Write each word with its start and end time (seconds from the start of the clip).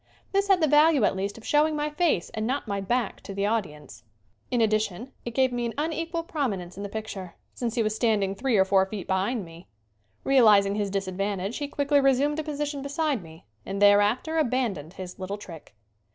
This 0.31 0.47
had 0.47 0.61
the 0.61 0.67
value, 0.67 1.03
at 1.03 1.15
least, 1.15 1.37
of 1.37 1.45
showing 1.45 1.75
my 1.75 1.91
face 1.91 2.31
and 2.31 2.47
not 2.47 2.67
my 2.67 2.81
back 2.81 3.21
to 3.21 3.35
the 3.35 3.45
audience. 3.45 4.03
In 4.49 4.59
addi 4.59 4.81
tion 4.81 5.11
it 5.25 5.35
gave 5.35 5.53
me 5.53 5.63
an 5.67 5.75
unequal 5.77 6.23
prominence 6.23 6.75
in 6.75 6.81
the 6.81 6.89
picture, 6.89 7.35
since 7.53 7.75
he 7.75 7.83
was 7.83 7.93
standing 7.95 8.33
three 8.33 8.57
or 8.57 8.65
four 8.65 8.87
feet 8.87 9.05
behind 9.05 9.45
me. 9.45 9.67
Realizing 10.23 10.73
his 10.73 10.89
disadvantage 10.89 11.57
he 11.59 11.67
quickly 11.67 12.01
resumed 12.01 12.39
a 12.39 12.43
position 12.43 12.81
beside 12.81 13.21
me 13.21 13.45
and 13.63 13.79
thereafter 13.79 14.39
abandoned 14.39 14.93
his 14.93 15.19
little 15.19 15.37
trick. 15.37 15.75